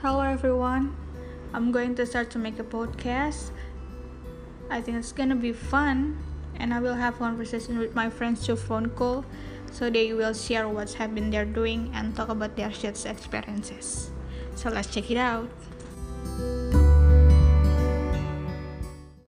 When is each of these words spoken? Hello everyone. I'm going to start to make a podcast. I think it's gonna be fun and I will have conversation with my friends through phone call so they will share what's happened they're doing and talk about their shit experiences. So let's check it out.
Hello 0.00 0.20
everyone. 0.22 0.96
I'm 1.52 1.72
going 1.72 1.94
to 1.96 2.06
start 2.06 2.30
to 2.30 2.38
make 2.38 2.58
a 2.58 2.64
podcast. 2.64 3.50
I 4.70 4.80
think 4.80 4.96
it's 4.96 5.12
gonna 5.12 5.36
be 5.36 5.52
fun 5.52 6.16
and 6.56 6.72
I 6.72 6.80
will 6.80 6.94
have 6.94 7.18
conversation 7.18 7.76
with 7.76 7.94
my 7.94 8.08
friends 8.08 8.46
through 8.46 8.56
phone 8.56 8.88
call 8.96 9.26
so 9.70 9.90
they 9.90 10.14
will 10.14 10.32
share 10.32 10.66
what's 10.70 10.94
happened 10.94 11.34
they're 11.34 11.44
doing 11.44 11.90
and 11.92 12.16
talk 12.16 12.30
about 12.30 12.56
their 12.56 12.72
shit 12.72 13.04
experiences. 13.04 14.10
So 14.54 14.70
let's 14.70 14.88
check 14.88 15.10
it 15.10 15.18
out. 15.18 15.50